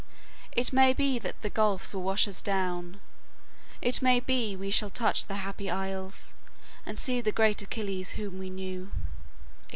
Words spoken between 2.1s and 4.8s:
us down; It may be we